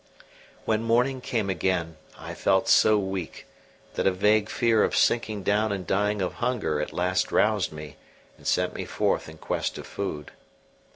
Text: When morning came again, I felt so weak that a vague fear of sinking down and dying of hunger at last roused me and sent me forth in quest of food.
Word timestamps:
When 0.65 0.81
morning 0.81 1.21
came 1.21 1.47
again, 1.47 1.95
I 2.17 2.33
felt 2.33 2.67
so 2.67 2.97
weak 2.97 3.45
that 3.93 4.07
a 4.07 4.11
vague 4.11 4.49
fear 4.49 4.83
of 4.83 4.97
sinking 4.97 5.43
down 5.43 5.71
and 5.71 5.85
dying 5.85 6.23
of 6.23 6.33
hunger 6.41 6.81
at 6.81 6.91
last 6.91 7.31
roused 7.31 7.71
me 7.71 7.97
and 8.35 8.47
sent 8.47 8.73
me 8.73 8.85
forth 8.85 9.29
in 9.29 9.37
quest 9.37 9.77
of 9.77 9.85
food. 9.85 10.31